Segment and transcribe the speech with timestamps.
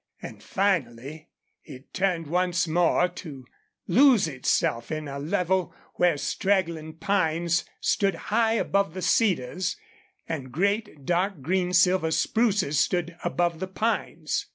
[0.19, 1.29] And finally
[1.63, 3.45] it turned once more, to
[3.87, 9.77] lose itself in a level where straggling pines stood high above the cedars,
[10.27, 14.47] and great, dark green silver spruces stood above the pines.